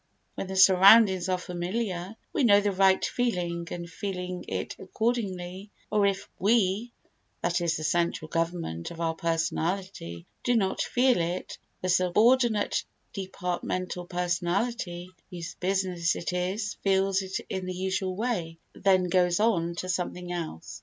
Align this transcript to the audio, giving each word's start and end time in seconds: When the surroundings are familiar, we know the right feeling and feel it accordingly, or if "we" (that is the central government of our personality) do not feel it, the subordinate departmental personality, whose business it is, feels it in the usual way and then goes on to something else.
When 0.33 0.47
the 0.47 0.55
surroundings 0.55 1.29
are 1.29 1.37
familiar, 1.37 2.15
we 2.33 2.43
know 2.43 2.59
the 2.59 2.71
right 2.71 3.05
feeling 3.05 3.67
and 3.69 3.87
feel 3.87 4.41
it 4.47 4.75
accordingly, 4.79 5.69
or 5.91 6.07
if 6.07 6.27
"we" 6.39 6.91
(that 7.43 7.61
is 7.61 7.77
the 7.77 7.83
central 7.83 8.27
government 8.27 8.89
of 8.89 8.99
our 8.99 9.13
personality) 9.13 10.25
do 10.43 10.55
not 10.55 10.81
feel 10.81 11.19
it, 11.21 11.59
the 11.83 11.89
subordinate 11.89 12.83
departmental 13.13 14.07
personality, 14.07 15.11
whose 15.29 15.53
business 15.53 16.15
it 16.15 16.33
is, 16.33 16.77
feels 16.83 17.21
it 17.21 17.39
in 17.47 17.67
the 17.67 17.75
usual 17.75 18.15
way 18.15 18.57
and 18.73 18.83
then 18.83 19.03
goes 19.03 19.39
on 19.39 19.75
to 19.75 19.87
something 19.87 20.31
else. 20.31 20.79